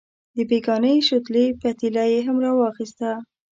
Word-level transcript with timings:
د 0.35 0.37
بېګانۍ 0.49 0.97
شوتلې 1.07 1.45
پتیله 1.61 2.03
یې 2.13 2.19
هم 2.27 2.37
راواخیسته. 2.45 3.09